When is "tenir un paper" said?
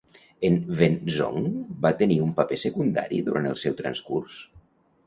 2.01-2.61